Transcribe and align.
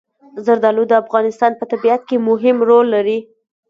زردالو 0.45 0.83
د 0.87 0.93
افغانستان 1.03 1.51
په 1.59 1.65
طبیعت 1.71 2.01
کې 2.09 2.25
مهم 2.29 2.57
رول 2.69 2.85
لري. 2.95 3.19